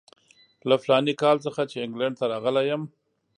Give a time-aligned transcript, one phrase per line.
[0.69, 2.81] له فلاني کال څخه چې انګلینډ ته راغلی یم.